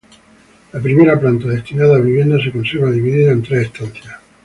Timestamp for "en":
3.33-3.43